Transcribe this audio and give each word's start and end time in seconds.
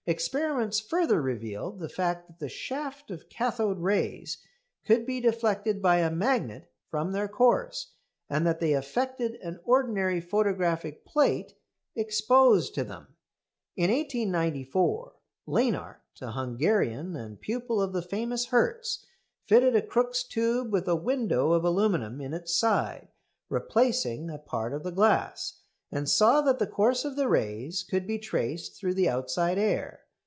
Experiments 0.07 0.79
further 0.79 1.21
revealed 1.21 1.77
the 1.79 1.87
fact 1.87 2.25
that 2.25 2.39
the 2.39 2.49
shaft 2.49 3.11
of 3.11 3.29
"Cathode 3.29 3.77
rays" 3.77 4.39
could 4.83 5.05
be 5.05 5.21
deflected 5.21 5.79
by 5.79 5.97
a 5.99 6.09
magnet 6.09 6.71
from 6.89 7.11
their 7.11 7.27
course, 7.27 7.93
and 8.27 8.43
that 8.45 8.59
they 8.59 8.73
affected 8.73 9.35
an 9.43 9.59
ordinary 9.63 10.19
photographic 10.19 11.05
plate 11.05 11.53
exposed 11.95 12.73
to 12.73 12.83
them. 12.83 13.09
In 13.77 13.91
1894 13.91 15.13
Lenard, 15.45 15.97
a 16.19 16.31
Hungarian, 16.31 17.15
and 17.15 17.39
pupil 17.39 17.79
of 17.79 17.93
the 17.93 18.01
famous 18.01 18.47
Hertz, 18.47 19.05
fitted 19.45 19.75
a 19.75 19.83
Crookes' 19.83 20.23
tube 20.23 20.73
with 20.73 20.87
a 20.87 20.95
"window" 20.95 21.51
of 21.51 21.63
aluminium 21.63 22.19
in 22.21 22.33
its 22.33 22.55
side 22.55 23.09
replacing 23.49 24.31
a 24.31 24.39
part 24.39 24.73
of 24.73 24.81
the 24.81 24.91
glass, 24.91 25.59
and 25.93 26.07
saw 26.07 26.39
that 26.39 26.57
the 26.57 26.65
course 26.65 27.03
of 27.03 27.17
the 27.17 27.27
rays 27.27 27.83
could 27.83 28.07
be 28.07 28.17
traced 28.17 28.77
through 28.79 28.93
the 28.93 29.09
outside 29.09 29.57
air. 29.57 29.99